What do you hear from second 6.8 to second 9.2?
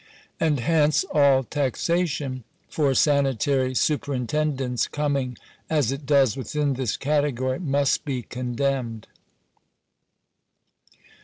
category, must he condemned.